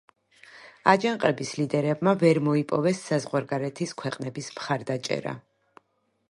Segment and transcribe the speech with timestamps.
[0.93, 5.37] აჯანყების ლიდერებმა ვერ მოიპოვეს საზღვარგარეთის ქვეყნების მხარდაჭერა.